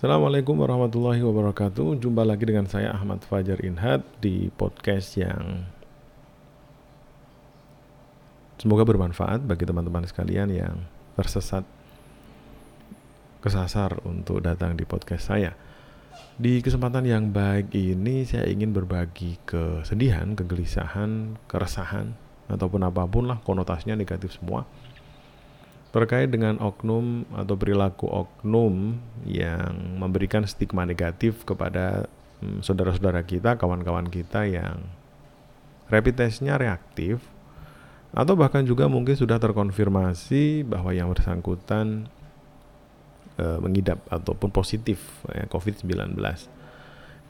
Assalamualaikum 0.00 0.56
warahmatullahi 0.56 1.20
wabarakatuh. 1.20 2.00
Jumpa 2.00 2.24
lagi 2.24 2.48
dengan 2.48 2.64
saya 2.64 2.88
Ahmad 2.96 3.20
Fajar 3.20 3.60
Inhat 3.60 4.00
di 4.16 4.48
podcast 4.48 5.12
yang 5.20 5.68
semoga 8.56 8.88
bermanfaat 8.88 9.44
bagi 9.44 9.68
teman-teman 9.68 10.08
sekalian 10.08 10.48
yang 10.56 10.88
tersesat 11.20 11.68
kesasar 13.44 14.00
untuk 14.08 14.40
datang 14.40 14.72
di 14.72 14.88
podcast 14.88 15.36
saya. 15.36 15.52
Di 16.32 16.64
kesempatan 16.64 17.04
yang 17.04 17.28
baik 17.28 17.68
ini 17.76 18.24
saya 18.24 18.48
ingin 18.48 18.72
berbagi 18.72 19.36
kesedihan, 19.44 20.32
kegelisahan, 20.32 21.36
keresahan 21.44 22.16
ataupun 22.48 22.88
apa 22.88 23.04
pun 23.04 23.28
lah 23.28 23.36
konotasinya 23.44 24.00
negatif 24.00 24.32
semua 24.32 24.64
terkait 25.90 26.30
dengan 26.30 26.54
oknum 26.62 27.26
atau 27.34 27.58
perilaku 27.58 28.06
oknum 28.06 28.94
yang 29.26 29.98
memberikan 29.98 30.46
stigma 30.46 30.86
negatif 30.86 31.42
kepada 31.42 32.06
hmm, 32.42 32.62
saudara-saudara 32.62 33.26
kita, 33.26 33.58
kawan-kawan 33.58 34.06
kita 34.06 34.46
yang 34.46 34.86
rapid 35.90 36.14
testnya 36.14 36.54
reaktif 36.54 37.18
atau 38.10 38.34
bahkan 38.34 38.62
juga 38.66 38.90
mungkin 38.90 39.14
sudah 39.14 39.38
terkonfirmasi 39.38 40.66
bahwa 40.66 40.90
yang 40.90 41.10
bersangkutan 41.14 42.10
e, 43.38 43.44
mengidap 43.62 44.02
ataupun 44.10 44.50
positif 44.50 44.98
ya, 45.30 45.46
COVID-19. 45.46 46.18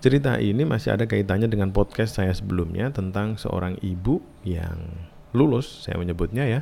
Cerita 0.01 0.40
ini 0.40 0.65
masih 0.65 0.96
ada 0.96 1.04
kaitannya 1.04 1.52
dengan 1.52 1.68
podcast 1.77 2.16
saya 2.16 2.32
sebelumnya 2.32 2.88
tentang 2.88 3.37
seorang 3.37 3.77
ibu 3.84 4.24
yang 4.40 4.88
lulus, 5.37 5.84
saya 5.84 6.01
menyebutnya 6.01 6.48
ya, 6.48 6.60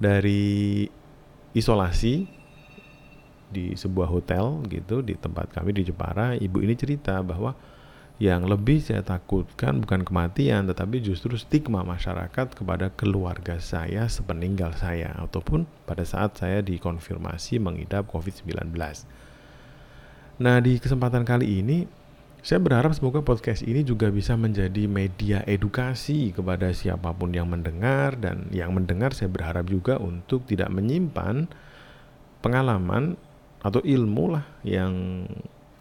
dari 0.00 0.88
isolasi 1.56 2.28
di 3.50 3.74
sebuah 3.74 4.06
hotel 4.06 4.62
gitu 4.70 5.02
di 5.02 5.18
tempat 5.18 5.50
kami 5.50 5.74
di 5.74 5.82
Jepara 5.82 6.38
ibu 6.38 6.62
ini 6.62 6.78
cerita 6.78 7.18
bahwa 7.20 7.58
yang 8.20 8.44
lebih 8.44 8.84
saya 8.84 9.00
takutkan 9.00 9.80
bukan 9.80 10.04
kematian 10.04 10.68
tetapi 10.68 11.00
justru 11.00 11.34
stigma 11.40 11.80
masyarakat 11.80 12.52
kepada 12.52 12.92
keluarga 12.92 13.56
saya 13.56 14.06
sepeninggal 14.06 14.76
saya 14.76 15.16
ataupun 15.16 15.64
pada 15.88 16.04
saat 16.04 16.36
saya 16.36 16.60
dikonfirmasi 16.60 17.56
mengidap 17.56 18.04
COVID-19. 18.12 18.76
Nah, 20.40 20.56
di 20.60 20.76
kesempatan 20.76 21.24
kali 21.24 21.64
ini 21.64 21.88
saya 22.40 22.56
berharap 22.56 22.96
semoga 22.96 23.20
podcast 23.20 23.60
ini 23.60 23.84
juga 23.84 24.08
bisa 24.08 24.32
menjadi 24.32 24.88
media 24.88 25.44
edukasi 25.44 26.32
kepada 26.32 26.72
siapa 26.72 27.12
pun 27.12 27.36
yang 27.36 27.52
mendengar 27.52 28.16
dan 28.16 28.48
yang 28.48 28.72
mendengar 28.72 29.12
saya 29.12 29.28
berharap 29.28 29.68
juga 29.68 30.00
untuk 30.00 30.48
tidak 30.48 30.72
menyimpan 30.72 31.44
pengalaman 32.40 33.20
atau 33.60 33.84
ilmu 33.84 34.40
lah 34.40 34.44
yang 34.64 35.24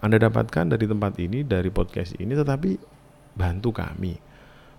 Anda 0.03 0.19
dapatkan 0.19 0.75
dari 0.75 0.87
tempat 0.87 1.19
ini, 1.19 1.43
dari 1.43 1.71
podcast 1.71 2.15
ini, 2.19 2.31
tetapi 2.31 2.75
bantu 3.35 3.75
kami, 3.75 4.15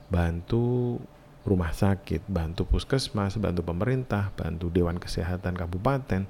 bantu 0.08 0.96
rumah 1.44 1.72
sakit, 1.72 2.28
bantu 2.28 2.68
puskesmas, 2.68 3.40
bantu 3.40 3.64
pemerintah, 3.64 4.32
bantu 4.36 4.68
Dewan 4.68 5.00
Kesehatan 5.00 5.56
Kabupaten 5.56 6.28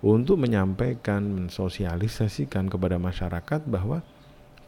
untuk 0.00 0.40
menyampaikan, 0.40 1.24
mensosialisasikan 1.24 2.68
kepada 2.72 2.96
masyarakat 2.96 3.64
bahwa 3.68 4.00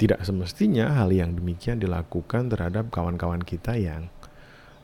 tidak 0.00 0.24
semestinya 0.24 0.96
hal 0.96 1.12
yang 1.12 1.36
demikian 1.36 1.76
dilakukan 1.76 2.48
terhadap 2.48 2.88
kawan-kawan 2.88 3.44
kita 3.44 3.76
yang 3.76 4.08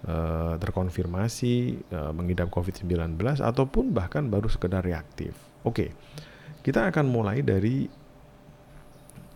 uh, 0.05 0.61
terkonfirmasi 0.61 1.89
uh, 1.89 2.13
mengidap 2.13 2.53
COVID-19 2.53 3.17
ataupun 3.41 3.97
bahkan 3.97 4.29
baru 4.29 4.53
sekedar 4.53 4.85
reaktif. 4.85 5.33
Oke, 5.65 5.97
kita 6.61 6.93
akan 6.93 7.09
mulai 7.09 7.41
dari 7.41 7.89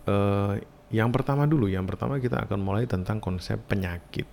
uh, 0.05 0.53
yang 0.93 1.09
pertama 1.09 1.49
dulu. 1.49 1.65
Yang 1.65 1.97
pertama 1.97 2.21
kita 2.21 2.45
akan 2.45 2.61
mulai 2.61 2.85
tentang 2.85 3.17
konsep 3.17 3.57
penyakit. 3.65 4.29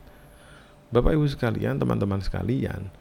Bapak 0.93 1.17
Ibu 1.17 1.33
sekalian, 1.33 1.81
teman-teman 1.81 2.21
sekalian, 2.21 2.93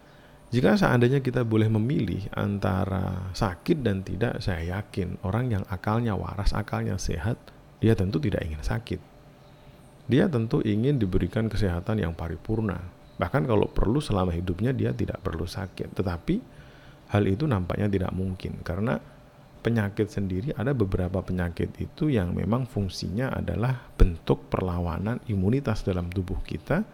jika 0.55 0.79
seandainya 0.79 1.19
kita 1.19 1.43
boleh 1.43 1.67
memilih 1.67 2.31
antara 2.31 3.31
sakit 3.35 3.83
dan 3.83 4.07
tidak, 4.07 4.39
saya 4.39 4.79
yakin 4.79 5.19
orang 5.27 5.51
yang 5.51 5.63
akalnya 5.67 6.15
waras, 6.15 6.55
akalnya 6.55 6.95
sehat, 6.95 7.35
dia 7.77 7.93
tentu 7.93 8.17
tidak 8.17 8.45
ingin 8.45 8.61
sakit. 8.61 9.01
Dia 10.07 10.31
tentu 10.31 10.63
ingin 10.63 10.95
diberikan 10.95 11.51
kesehatan 11.51 11.99
yang 11.99 12.15
paripurna, 12.15 12.79
Bahkan 13.17 13.49
kalau 13.49 13.65
perlu 13.65 13.97
selama 13.97 14.29
hidupnya 14.29 14.71
dia 14.71 14.93
tidak 14.93 15.19
perlu 15.25 15.49
sakit. 15.49 15.97
Tetapi 15.97 16.35
hal 17.11 17.23
itu 17.25 17.49
nampaknya 17.49 17.89
tidak 17.89 18.13
mungkin 18.13 18.61
karena 18.61 19.01
penyakit 19.65 20.07
sendiri 20.07 20.53
ada 20.53 20.71
beberapa 20.77 21.19
penyakit 21.25 21.73
itu 21.81 22.13
yang 22.13 22.31
memang 22.37 22.69
fungsinya 22.69 23.33
adalah 23.33 23.73
bentuk 23.97 24.47
perlawanan 24.53 25.19
imunitas 25.27 25.81
dalam 25.81 26.13
tubuh 26.13 26.39
kita 26.45 26.85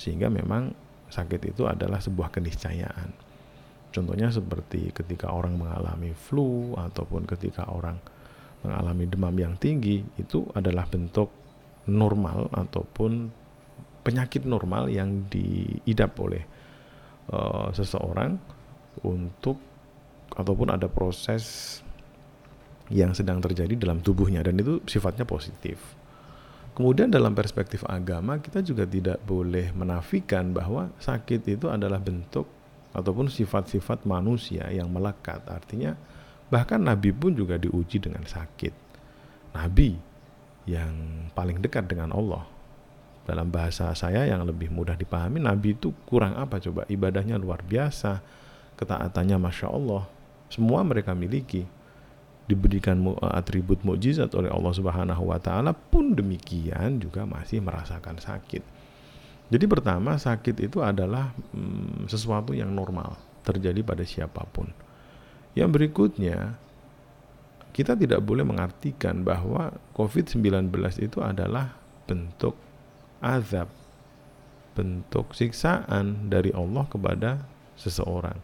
sehingga 0.00 0.32
memang 0.32 0.72
sakit 1.12 1.54
itu 1.54 1.68
adalah 1.68 2.00
sebuah 2.00 2.32
keniscayaan. 2.32 3.28
Contohnya 3.92 4.32
seperti 4.32 4.90
ketika 4.96 5.30
orang 5.30 5.60
mengalami 5.60 6.16
flu 6.16 6.72
ataupun 6.74 7.28
ketika 7.28 7.68
orang 7.68 8.00
mengalami 8.66 9.06
demam 9.06 9.36
yang 9.38 9.54
tinggi 9.54 10.02
itu 10.18 10.42
adalah 10.58 10.90
bentuk 10.90 11.30
normal 11.86 12.50
ataupun 12.50 13.30
penyakit 14.02 14.42
normal 14.42 14.90
yang 14.90 15.30
diidap 15.30 16.18
oleh 16.18 16.42
uh, 17.30 17.70
seseorang 17.70 18.34
untuk 19.06 19.58
ataupun 20.34 20.74
ada 20.74 20.90
proses 20.90 21.78
yang 22.90 23.14
sedang 23.14 23.42
terjadi 23.42 23.74
dalam 23.78 24.02
tubuhnya 24.02 24.42
dan 24.42 24.58
itu 24.58 24.82
sifatnya 24.86 25.26
positif. 25.26 25.78
Kemudian 26.76 27.08
dalam 27.08 27.32
perspektif 27.32 27.82
agama 27.88 28.36
kita 28.38 28.60
juga 28.60 28.84
tidak 28.84 29.18
boleh 29.24 29.72
menafikan 29.72 30.52
bahwa 30.52 30.92
sakit 31.00 31.56
itu 31.56 31.66
adalah 31.72 31.98
bentuk 31.98 32.46
ataupun 32.92 33.32
sifat-sifat 33.32 34.04
manusia 34.04 34.68
yang 34.68 34.92
melekat. 34.92 35.40
Artinya 35.48 35.96
bahkan 36.52 36.78
nabi 36.78 37.10
pun 37.10 37.34
juga 37.34 37.58
diuji 37.58 38.02
dengan 38.02 38.22
sakit. 38.26 38.74
Nabi 39.56 39.96
yang 40.66 41.26
paling 41.32 41.62
dekat 41.62 41.86
dengan 41.86 42.12
Allah 42.12 42.44
dalam 43.26 43.50
bahasa 43.50 43.90
saya 43.98 44.22
yang 44.26 44.46
lebih 44.46 44.70
mudah 44.70 44.94
dipahami 44.94 45.42
Nabi 45.42 45.74
itu 45.74 45.90
kurang 46.06 46.38
apa 46.38 46.62
coba 46.62 46.86
ibadahnya 46.86 47.34
luar 47.38 47.58
biasa 47.62 48.22
ketaatannya 48.78 49.38
masya 49.38 49.66
Allah 49.66 50.06
semua 50.46 50.86
mereka 50.86 51.10
miliki 51.14 51.66
diberikan 52.46 53.02
atribut 53.34 53.82
mukjizat 53.82 54.30
oleh 54.38 54.46
Allah 54.46 54.70
Subhanahu 54.70 55.34
wa 55.34 55.38
taala 55.42 55.74
pun 55.74 56.14
demikian 56.14 57.02
juga 57.02 57.26
masih 57.26 57.58
merasakan 57.58 58.22
sakit. 58.22 58.62
Jadi 59.50 59.64
pertama 59.66 60.14
sakit 60.14 60.54
itu 60.62 60.78
adalah 60.78 61.34
hmm, 61.54 62.06
sesuatu 62.06 62.54
yang 62.54 62.70
normal 62.70 63.18
terjadi 63.42 63.82
pada 63.82 64.06
siapa 64.06 64.46
pun. 64.46 64.70
Yang 65.56 65.70
berikutnya 65.72 66.60
kita 67.72 67.96
tidak 67.96 68.20
boleh 68.24 68.44
mengartikan 68.44 69.24
bahwa 69.24 69.72
COVID-19 69.96 70.68
itu 71.00 71.18
adalah 71.24 71.76
bentuk 72.04 72.56
azab, 73.24 73.68
bentuk 74.76 75.32
siksaan 75.32 76.28
dari 76.28 76.52
Allah 76.52 76.84
kepada 76.88 77.30
seseorang. 77.76 78.36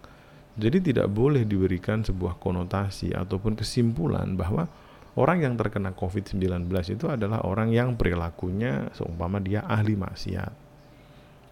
Jadi 0.57 0.93
tidak 0.93 1.09
boleh 1.09 1.49
diberikan 1.49 2.05
sebuah 2.05 2.37
konotasi 2.37 3.17
ataupun 3.17 3.57
kesimpulan 3.57 4.37
bahwa 4.37 4.69
orang 5.17 5.49
yang 5.49 5.55
terkena 5.57 5.97
COVID-19 5.97 6.69
itu 6.93 7.09
adalah 7.09 7.41
orang 7.45 7.73
yang 7.73 7.97
perilakunya 7.97 8.93
seumpama 8.93 9.41
dia 9.41 9.65
ahli 9.65 9.97
maksiat. 9.97 10.53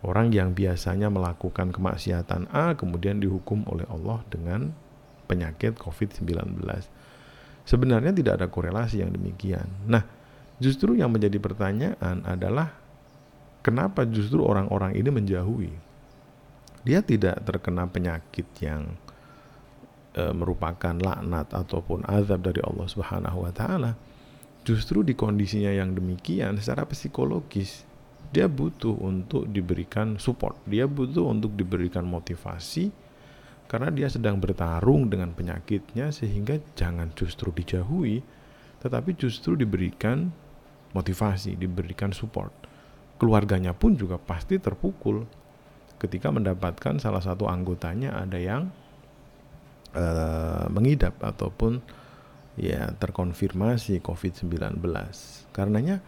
Orang 0.05 0.33
yang 0.33 0.53
biasanya 0.53 1.13
melakukan 1.13 1.73
kemaksiatan 1.73 2.49
A 2.53 2.77
kemudian 2.77 3.21
dihukum 3.21 3.65
oleh 3.69 3.85
Allah 3.89 4.21
dengan 4.29 4.73
penyakit 5.31 5.79
COVID-19. 5.79 6.59
Sebenarnya 7.63 8.11
tidak 8.11 8.43
ada 8.43 8.51
korelasi 8.51 8.99
yang 9.07 9.15
demikian. 9.15 9.71
Nah, 9.87 10.03
justru 10.59 10.99
yang 10.99 11.15
menjadi 11.15 11.39
pertanyaan 11.39 12.27
adalah 12.27 12.75
kenapa 13.63 14.03
justru 14.11 14.43
orang-orang 14.43 14.99
ini 14.99 15.11
menjauhi? 15.15 15.73
Dia 16.83 16.99
tidak 17.07 17.47
terkena 17.47 17.87
penyakit 17.87 18.51
yang 18.59 18.99
e, 20.19 20.23
merupakan 20.35 20.97
laknat 20.99 21.55
ataupun 21.55 22.03
azab 22.11 22.43
dari 22.43 22.59
Allah 22.67 22.91
Subhanahu 22.91 23.47
wa 23.47 23.53
taala. 23.55 23.95
Justru 24.67 25.07
di 25.07 25.15
kondisinya 25.15 25.71
yang 25.71 25.95
demikian 25.95 26.59
secara 26.59 26.85
psikologis 26.91 27.87
dia 28.31 28.47
butuh 28.47 28.95
untuk 28.95 29.51
diberikan 29.51 30.15
support, 30.23 30.55
dia 30.63 30.87
butuh 30.87 31.27
untuk 31.27 31.51
diberikan 31.59 32.07
motivasi 32.07 33.10
karena 33.71 33.95
dia 33.95 34.11
sedang 34.11 34.43
bertarung 34.43 35.07
dengan 35.07 35.31
penyakitnya 35.31 36.11
sehingga 36.11 36.59
jangan 36.75 37.15
justru 37.15 37.55
dijauhi 37.55 38.19
tetapi 38.83 39.13
justru 39.15 39.55
diberikan 39.55 40.33
motivasi, 40.91 41.55
diberikan 41.55 42.11
support 42.11 42.51
keluarganya 43.21 43.77
pun 43.77 43.95
juga 44.01 44.17
pasti 44.17 44.57
terpukul 44.57 45.29
ketika 46.01 46.33
mendapatkan 46.33 46.97
salah 46.97 47.21
satu 47.21 47.45
anggotanya 47.45 48.17
ada 48.17 48.41
yang 48.41 48.73
uh, 49.93 50.65
mengidap 50.73 51.21
ataupun 51.21 51.85
ya 52.57 52.89
terkonfirmasi 52.97 54.01
COVID-19. 54.01 54.81
Karenanya 55.53 56.01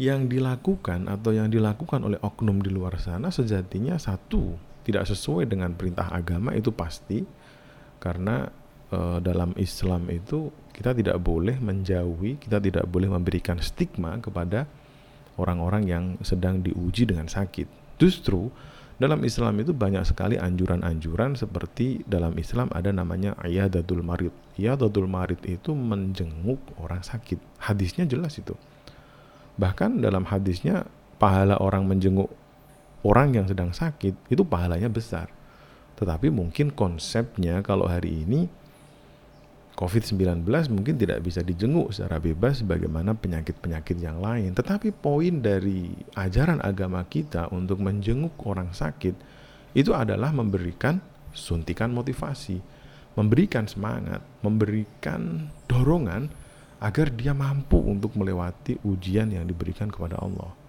yang 0.00 0.26
dilakukan 0.26 1.06
atau 1.06 1.30
yang 1.36 1.52
dilakukan 1.52 2.02
oleh 2.02 2.18
oknum 2.24 2.58
di 2.64 2.72
luar 2.72 2.98
sana 2.98 3.30
sejatinya 3.30 4.00
satu 4.00 4.73
tidak 4.84 5.08
sesuai 5.08 5.48
dengan 5.48 5.72
perintah 5.72 6.12
agama 6.12 6.52
itu 6.52 6.70
pasti 6.70 7.24
karena 7.98 8.52
e, 8.92 9.18
dalam 9.24 9.56
Islam 9.56 10.06
itu 10.12 10.52
kita 10.76 10.92
tidak 10.92 11.16
boleh 11.24 11.56
menjauhi, 11.56 12.36
kita 12.36 12.60
tidak 12.60 12.84
boleh 12.86 13.08
memberikan 13.08 13.56
stigma 13.58 14.20
kepada 14.20 14.68
orang-orang 15.40 15.82
yang 15.88 16.04
sedang 16.20 16.60
diuji 16.60 17.08
dengan 17.08 17.26
sakit. 17.26 17.96
Justru 17.96 18.50
dalam 18.94 19.18
Islam 19.26 19.58
itu 19.58 19.74
banyak 19.74 20.06
sekali 20.06 20.38
anjuran-anjuran 20.38 21.34
seperti 21.34 22.06
dalam 22.06 22.38
Islam 22.38 22.70
ada 22.70 22.94
namanya 22.94 23.34
ayadatul 23.42 24.06
marid. 24.06 24.30
Ayadatul 24.54 25.10
marid 25.10 25.42
itu 25.42 25.74
menjenguk 25.74 26.62
orang 26.78 27.02
sakit. 27.02 27.42
Hadisnya 27.58 28.06
jelas 28.06 28.38
itu. 28.38 28.54
Bahkan 29.58 29.98
dalam 30.02 30.26
hadisnya 30.26 30.86
pahala 31.18 31.58
orang 31.58 31.86
menjenguk 31.86 32.30
orang 33.04 33.36
yang 33.36 33.46
sedang 33.46 33.70
sakit 33.70 34.32
itu 34.32 34.42
pahalanya 34.42 34.88
besar. 34.88 35.28
Tetapi 35.94 36.32
mungkin 36.32 36.74
konsepnya 36.74 37.62
kalau 37.62 37.86
hari 37.86 38.26
ini 38.26 38.50
COVID-19 39.74 40.46
mungkin 40.70 40.94
tidak 40.94 41.18
bisa 41.26 41.42
dijenguk 41.42 41.90
secara 41.90 42.22
bebas 42.22 42.62
bagaimana 42.62 43.14
penyakit-penyakit 43.14 43.98
yang 43.98 44.22
lain. 44.22 44.54
Tetapi 44.54 44.94
poin 44.94 45.42
dari 45.42 45.90
ajaran 46.14 46.62
agama 46.62 47.02
kita 47.06 47.50
untuk 47.50 47.82
menjenguk 47.82 48.38
orang 48.46 48.70
sakit 48.70 49.14
itu 49.74 49.90
adalah 49.90 50.30
memberikan 50.30 51.02
suntikan 51.34 51.90
motivasi, 51.90 52.62
memberikan 53.18 53.66
semangat, 53.66 54.22
memberikan 54.46 55.50
dorongan 55.66 56.30
agar 56.78 57.10
dia 57.10 57.34
mampu 57.34 57.78
untuk 57.82 58.14
melewati 58.14 58.78
ujian 58.86 59.34
yang 59.34 59.42
diberikan 59.42 59.90
kepada 59.90 60.22
Allah. 60.22 60.63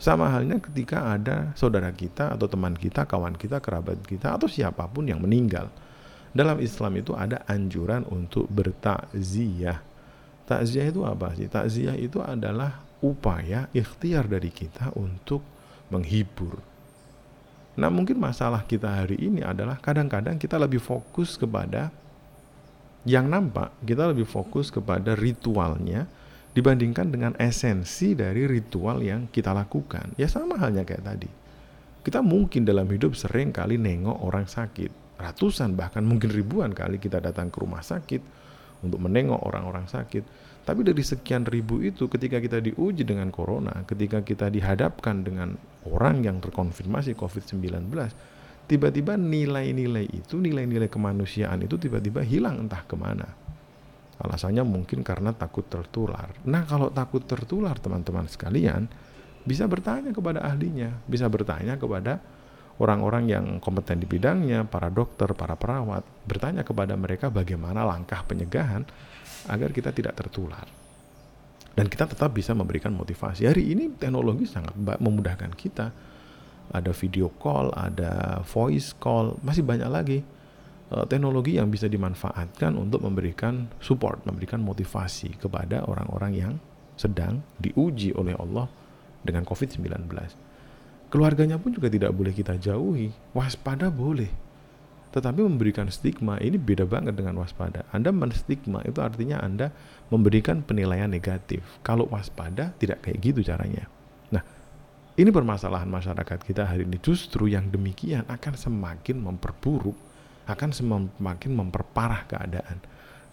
Sama 0.00 0.32
halnya 0.32 0.56
ketika 0.56 1.12
ada 1.12 1.52
saudara 1.52 1.92
kita 1.92 2.32
atau 2.32 2.48
teman 2.48 2.72
kita, 2.72 3.04
kawan 3.04 3.36
kita, 3.36 3.60
kerabat 3.60 4.00
kita 4.08 4.32
atau 4.32 4.48
siapa 4.48 4.88
pun 4.88 5.04
yang 5.04 5.20
meninggal 5.20 5.68
dalam 6.32 6.56
Islam 6.62 6.96
itu 6.96 7.12
ada 7.12 7.44
anjuran 7.44 8.08
untuk 8.08 8.48
bertakziah. 8.48 9.82
Takziah 10.48 10.88
itu 10.88 11.04
apa 11.04 11.36
sih? 11.36 11.52
Takziah 11.52 12.00
itu 12.00 12.22
adalah 12.24 12.80
upaya 13.04 13.68
ikhtiar 13.76 14.24
dari 14.24 14.48
kita 14.48 14.96
untuk 14.96 15.44
menghibur. 15.92 16.62
Nah, 17.76 17.92
mungkin 17.92 18.18
masalah 18.18 18.64
kita 18.64 19.04
hari 19.04 19.20
ini 19.20 19.44
adalah 19.44 19.78
kadang-kadang 19.78 20.40
kita 20.40 20.56
lebih 20.56 20.80
fokus 20.80 21.36
kepada 21.36 21.92
yang 23.04 23.28
nampak, 23.28 23.72
kita 23.84 24.10
lebih 24.10 24.28
fokus 24.28 24.68
kepada 24.68 25.12
ritualnya 25.12 26.08
dibandingkan 26.50 27.14
dengan 27.14 27.32
esensi 27.38 28.18
dari 28.18 28.46
ritual 28.46 29.02
yang 29.02 29.30
kita 29.30 29.54
lakukan. 29.54 30.14
Ya 30.18 30.26
sama 30.26 30.58
halnya 30.58 30.82
kayak 30.82 31.04
tadi. 31.04 31.30
Kita 32.00 32.24
mungkin 32.24 32.64
dalam 32.64 32.88
hidup 32.88 33.12
sering 33.12 33.52
kali 33.52 33.76
nengok 33.76 34.24
orang 34.24 34.48
sakit 34.48 35.00
ratusan 35.20 35.76
bahkan 35.76 36.00
mungkin 36.02 36.32
ribuan 36.32 36.72
kali 36.72 36.96
kita 36.96 37.20
datang 37.20 37.52
ke 37.52 37.60
rumah 37.60 37.84
sakit 37.84 38.24
untuk 38.80 38.98
menengok 39.04 39.44
orang-orang 39.44 39.84
sakit. 39.84 40.24
Tapi 40.64 40.80
dari 40.84 41.00
sekian 41.04 41.44
ribu 41.44 41.84
itu 41.84 42.08
ketika 42.08 42.40
kita 42.40 42.60
diuji 42.60 43.04
dengan 43.04 43.28
corona, 43.32 43.84
ketika 43.84 44.24
kita 44.24 44.48
dihadapkan 44.48 45.24
dengan 45.24 45.56
orang 45.88 46.24
yang 46.24 46.36
terkonfirmasi 46.40 47.16
COVID-19, 47.16 47.90
tiba-tiba 48.68 49.16
nilai-nilai 49.16 50.06
itu, 50.08 50.36
nilai-nilai 50.36 50.88
kemanusiaan 50.88 51.64
itu 51.64 51.76
tiba-tiba 51.80 52.24
hilang 52.24 52.68
entah 52.68 52.84
ke 52.84 52.96
mana. 52.96 53.28
Alasannya 54.20 54.60
mungkin 54.68 55.00
karena 55.00 55.32
takut 55.32 55.64
tertular. 55.64 56.28
Nah 56.44 56.68
kalau 56.68 56.92
takut 56.92 57.24
tertular 57.24 57.72
teman-teman 57.80 58.28
sekalian, 58.28 58.84
bisa 59.48 59.64
bertanya 59.64 60.12
kepada 60.12 60.44
ahlinya, 60.44 60.92
bisa 61.08 61.24
bertanya 61.32 61.80
kepada 61.80 62.20
orang-orang 62.80 63.24
yang 63.32 63.44
kompeten 63.64 64.00
di 64.00 64.04
bidangnya, 64.04 64.68
para 64.68 64.92
dokter, 64.92 65.32
para 65.32 65.56
perawat, 65.56 66.04
bertanya 66.28 66.60
kepada 66.60 66.92
mereka 67.00 67.32
bagaimana 67.32 67.80
langkah 67.84 68.20
pencegahan 68.28 68.84
agar 69.48 69.72
kita 69.72 69.92
tidak 69.96 70.12
tertular. 70.20 70.68
Dan 71.72 71.88
kita 71.88 72.04
tetap 72.04 72.36
bisa 72.36 72.52
memberikan 72.52 72.92
motivasi. 72.92 73.48
Hari 73.48 73.72
ini 73.72 73.96
teknologi 73.96 74.44
sangat 74.44 74.76
memudahkan 74.76 75.52
kita. 75.56 75.86
Ada 76.70 76.92
video 76.92 77.32
call, 77.40 77.72
ada 77.72 78.44
voice 78.44 78.92
call, 79.00 79.40
masih 79.40 79.64
banyak 79.64 79.88
lagi 79.88 80.20
teknologi 81.06 81.54
yang 81.54 81.70
bisa 81.70 81.86
dimanfaatkan 81.86 82.74
untuk 82.74 83.06
memberikan 83.06 83.70
support, 83.78 84.26
memberikan 84.26 84.58
motivasi 84.58 85.38
kepada 85.38 85.86
orang-orang 85.86 86.32
yang 86.34 86.52
sedang 86.98 87.40
diuji 87.62 88.10
oleh 88.18 88.34
Allah 88.34 88.66
dengan 89.22 89.46
COVID-19. 89.46 90.10
Keluarganya 91.10 91.58
pun 91.58 91.74
juga 91.74 91.90
tidak 91.90 92.14
boleh 92.14 92.30
kita 92.30 92.54
jauhi. 92.58 93.10
Waspada 93.34 93.90
boleh. 93.90 94.30
Tetapi 95.10 95.42
memberikan 95.42 95.90
stigma 95.90 96.38
ini 96.38 96.54
beda 96.54 96.86
banget 96.86 97.18
dengan 97.18 97.42
waspada. 97.42 97.82
Anda 97.90 98.14
menstigma 98.14 98.78
itu 98.86 99.02
artinya 99.02 99.42
Anda 99.42 99.74
memberikan 100.06 100.62
penilaian 100.62 101.10
negatif. 101.10 101.66
Kalau 101.82 102.06
waspada 102.06 102.70
tidak 102.78 103.02
kayak 103.02 103.18
gitu 103.18 103.42
caranya. 103.42 103.90
Nah, 104.30 104.42
ini 105.18 105.34
permasalahan 105.34 105.90
masyarakat 105.90 106.46
kita 106.46 106.62
hari 106.62 106.86
ini 106.86 107.02
justru 107.02 107.50
yang 107.50 107.74
demikian 107.74 108.22
akan 108.30 108.54
semakin 108.54 109.18
memperburuk, 109.18 109.98
akan 110.50 110.70
semakin 110.74 111.52
memperparah 111.54 112.26
keadaan. 112.26 112.78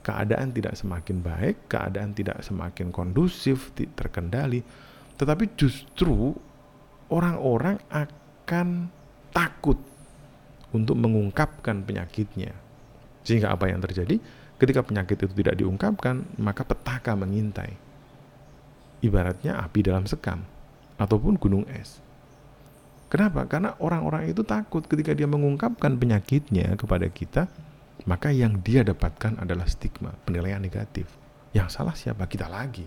Keadaan 0.05 0.55
tidak 0.55 0.79
semakin 0.79 1.19
baik, 1.19 1.67
keadaan 1.67 2.15
tidak 2.15 2.39
semakin 2.39 2.95
kondusif, 2.95 3.75
terkendali, 3.75 4.63
tetapi 5.19 5.51
justru 5.59 6.31
orang-orang 7.11 7.81
akan 7.91 8.87
takut 9.35 9.75
untuk 10.71 10.95
mengungkapkan 10.95 11.83
penyakitnya. 11.83 12.55
Sehingga 13.27 13.51
apa 13.51 13.67
yang 13.67 13.83
terjadi? 13.83 14.15
Ketika 14.57 14.81
penyakit 14.81 15.19
itu 15.21 15.33
tidak 15.43 15.59
diungkapkan, 15.59 16.23
maka 16.39 16.63
petaka 16.63 17.13
mengintai. 17.13 17.75
Ibaratnya 19.03 19.59
api 19.59 19.79
dalam 19.85 20.09
sekam 20.09 20.41
ataupun 20.97 21.37
gunung 21.37 21.67
es. 21.69 22.01
Kenapa? 23.07 23.47
Karena 23.47 23.75
orang-orang 23.79 24.27
itu 24.27 24.43
takut 24.43 24.83
ketika 24.83 25.15
dia 25.15 25.27
mengungkapkan 25.27 25.95
penyakitnya 25.95 26.75
kepada 26.75 27.07
kita, 27.07 27.47
maka 28.03 28.35
yang 28.35 28.59
dia 28.59 28.83
dapatkan 28.83 29.39
adalah 29.39 29.67
stigma, 29.67 30.11
penilaian 30.27 30.59
negatif. 30.59 31.07
Yang 31.55 31.67
salah 31.79 31.95
siapa? 31.95 32.27
Kita 32.27 32.51
lagi. 32.51 32.83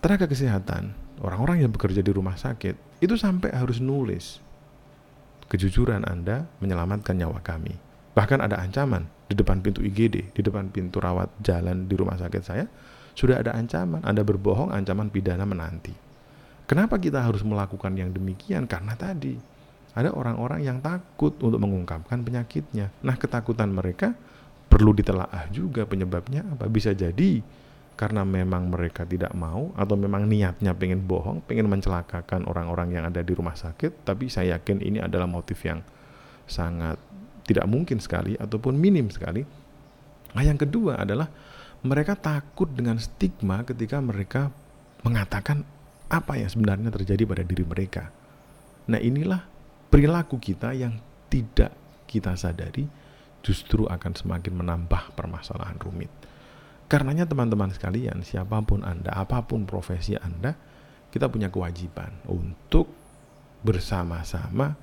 Tenaga 0.00 0.24
kesehatan 0.24 0.92
orang-orang 1.20 1.64
yang 1.64 1.72
bekerja 1.72 2.00
di 2.04 2.12
rumah 2.12 2.36
sakit 2.36 3.00
itu 3.00 3.14
sampai 3.16 3.52
harus 3.52 3.80
nulis 3.80 4.40
kejujuran 5.52 6.04
Anda 6.04 6.48
menyelamatkan 6.60 7.16
nyawa 7.16 7.40
kami. 7.44 7.76
Bahkan 8.16 8.40
ada 8.40 8.56
ancaman 8.60 9.04
di 9.28 9.36
depan 9.36 9.60
pintu 9.60 9.84
IGD, 9.84 10.32
di 10.32 10.40
depan 10.40 10.72
pintu 10.72 11.02
rawat 11.02 11.28
jalan 11.44 11.84
di 11.84 11.94
rumah 11.98 12.16
sakit 12.16 12.42
saya, 12.42 12.64
sudah 13.12 13.40
ada 13.40 13.52
ancaman. 13.52 14.00
Anda 14.04 14.24
berbohong, 14.24 14.72
ancaman 14.72 15.12
pidana 15.12 15.44
menanti. 15.44 16.05
Kenapa 16.66 16.98
kita 16.98 17.22
harus 17.22 17.46
melakukan 17.46 17.94
yang 17.94 18.10
demikian? 18.10 18.66
Karena 18.66 18.98
tadi 18.98 19.38
ada 19.96 20.10
orang-orang 20.12 20.66
yang 20.66 20.78
takut 20.82 21.32
untuk 21.38 21.62
mengungkapkan 21.62 22.20
penyakitnya. 22.26 22.90
Nah, 23.06 23.14
ketakutan 23.16 23.70
mereka 23.70 24.12
perlu 24.66 24.90
ditelaah 24.92 25.46
juga 25.54 25.86
penyebabnya 25.86 26.42
apa? 26.42 26.66
Bisa 26.66 26.90
jadi 26.92 27.40
karena 27.96 28.28
memang 28.28 28.68
mereka 28.68 29.08
tidak 29.08 29.32
mau 29.32 29.72
atau 29.72 29.96
memang 29.96 30.28
niatnya 30.28 30.76
pengen 30.76 31.00
bohong, 31.06 31.40
pengen 31.48 31.70
mencelakakan 31.72 32.44
orang-orang 32.44 32.92
yang 32.92 33.08
ada 33.08 33.24
di 33.24 33.32
rumah 33.32 33.56
sakit, 33.56 34.04
tapi 34.04 34.28
saya 34.28 34.60
yakin 34.60 34.84
ini 34.84 35.00
adalah 35.00 35.24
motif 35.24 35.64
yang 35.64 35.80
sangat 36.44 37.00
tidak 37.48 37.64
mungkin 37.64 37.96
sekali 38.02 38.36
ataupun 38.36 38.76
minim 38.76 39.08
sekali. 39.08 39.46
Nah, 40.36 40.42
yang 40.44 40.60
kedua 40.60 41.00
adalah 41.00 41.30
mereka 41.80 42.18
takut 42.18 42.68
dengan 42.68 43.00
stigma 43.00 43.64
ketika 43.64 43.96
mereka 44.02 44.52
mengatakan 45.06 45.64
apa 46.06 46.38
yang 46.38 46.50
sebenarnya 46.50 46.90
terjadi 46.94 47.22
pada 47.26 47.42
diri 47.42 47.64
mereka. 47.66 48.10
Nah, 48.86 49.02
inilah 49.02 49.42
perilaku 49.90 50.38
kita 50.38 50.70
yang 50.76 50.98
tidak 51.26 51.74
kita 52.06 52.38
sadari 52.38 52.86
justru 53.42 53.86
akan 53.86 54.12
semakin 54.14 54.54
menambah 54.54 55.14
permasalahan 55.18 55.78
rumit. 55.78 56.10
Karenanya 56.86 57.26
teman-teman 57.26 57.74
sekalian, 57.74 58.22
siapa 58.22 58.62
pun 58.62 58.86
Anda, 58.86 59.10
apa 59.10 59.42
pun 59.42 59.66
profesi 59.66 60.14
Anda, 60.14 60.54
kita 61.10 61.26
punya 61.26 61.50
kewajiban 61.50 62.22
untuk 62.30 62.86
bersama-sama 63.66 64.74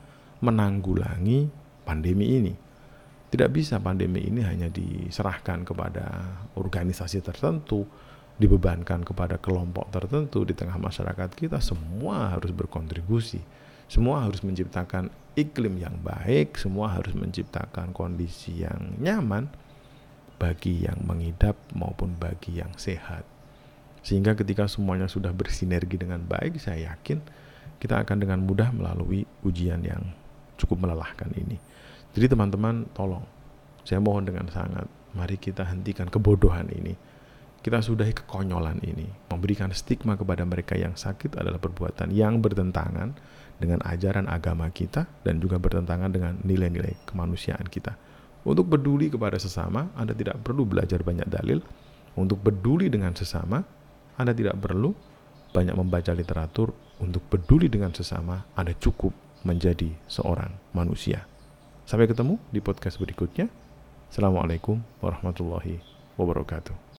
menanggulangi 0.44 1.48
pandemi 1.88 2.39
ini. 2.44 2.53
Tidak 3.32 3.50
bisa 3.50 3.80
pandemi 3.80 4.27
ini 4.27 4.44
hanya 4.44 4.68
diserahkan 4.68 5.63
kepada 5.63 6.06
organisasi 6.60 7.24
tertentu, 7.24 7.88
dibebankan 8.38 9.06
kepada 9.06 9.38
kelompok 9.38 9.94
tertentu 9.94 10.42
di 10.44 10.58
tengah 10.58 10.78
masyarakat 10.78 11.30
kita, 11.38 11.62
semua 11.62 12.34
harus 12.34 12.50
berkontribusi. 12.50 13.42
Semua 13.86 14.25
harus 14.25 14.42
menciptakan 14.42 15.12
iklim 15.38 15.78
yang 15.78 15.94
baik, 16.02 16.58
semua 16.58 16.98
harus 16.98 17.13
menciptakan 17.13 17.94
kondisi 17.94 18.66
yang 18.66 18.98
nyaman 18.98 19.52
bagi 20.42 20.88
yang 20.88 20.98
mengidap 21.06 21.54
maupun 21.78 22.18
bagi 22.18 22.58
yang 22.58 22.74
sehat. 22.74 23.22
Sehingga 24.04 24.36
ketika 24.36 24.68
semuanya 24.68 25.08
sudah 25.08 25.32
bersinergi 25.32 25.96
dengan 25.96 26.25
baik, 26.25 26.58
saya 26.60 26.92
yakin 26.92 27.22
kita 27.80 28.04
akan 28.04 28.18
dengan 28.20 28.44
mudah 28.44 28.74
melalui 28.75 29.24
ujian 29.48 29.80
yang 29.86 30.04
cukup 30.60 30.84
melelahkan 30.84 31.32
ini. 31.38 31.56
Jadi 32.13 32.30
teman-teman 32.30 32.88
tolong, 32.92 33.24
saya 33.88 34.04
mohon 34.04 34.28
dengan 34.28 34.48
sangat, 34.52 34.86
mari 35.16 35.40
kita 35.40 35.63
hentikan 35.66 36.12
kebodohan 36.12 36.68
ini. 36.74 36.94
Kita 37.63 37.79
sudahi 37.79 38.12
kekonyolan 38.12 38.84
ini. 38.84 39.08
Memberikan 39.32 39.72
stigma 39.72 40.20
kepada 40.20 40.43
mereka 40.43 40.75
yang 40.75 41.00
sakit 41.00 41.39
adalah 41.39 41.63
perbuatan 41.63 42.12
yang 42.12 42.43
bertentangan 42.43 43.15
dengan 43.55 43.79
ajaran 43.88 44.27
agama 44.27 44.67
kita 44.67 45.08
dan 45.24 45.39
juga 45.39 45.63
bertentangan 45.63 46.12
dengan 46.12 46.36
nilai-nilai 46.43 47.08
kemanusiaan 47.08 47.63
kita. 47.72 47.96
Untuk 48.43 48.67
peduli 48.67 49.08
kepada 49.08 49.39
sesama, 49.39 49.88
Anda 49.96 50.12
tidak 50.12 50.43
perlu 50.43 50.67
belajar 50.67 51.00
banyak 51.08 51.24
dalil. 51.32 51.63
Untuk 52.20 52.43
peduli 52.43 52.91
dengan 52.91 53.15
sesama, 53.15 53.63
Anda 54.20 54.36
tidak 54.36 54.60
perlu 54.60 54.91
banyak 55.55 55.75
membaca 55.79 56.12
literatur. 56.12 56.75
Untuk 57.00 57.24
peduli 57.32 57.72
dengan 57.72 57.96
sesama, 57.96 58.43
Anda 58.60 58.75
cukup 58.75 59.15
menjadi 59.48 59.88
seorang 60.12 60.51
manusia. 60.75 61.24
Sampai 61.88 62.12
ketemu 62.12 62.36
di 62.51 62.60
podcast 62.60 63.00
berikutnya. 63.00 63.48
Assalamualaikum 64.12 64.84
warahmatullahi 65.00 65.79
wabarakatuh. 66.20 66.91